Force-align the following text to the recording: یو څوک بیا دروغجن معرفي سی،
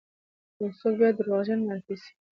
یو 0.59 0.69
څوک 0.79 0.93
بیا 0.99 1.09
دروغجن 1.17 1.59
معرفي 1.65 1.95
سی، 2.01 2.11